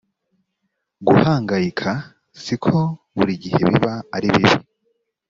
guhangayika 1.07 1.89
si 2.43 2.55
ko 2.63 2.79
buri 3.15 3.33
gihe 3.43 3.59
biba 3.69 3.93
ari 4.15 4.27
bibi 4.35 4.55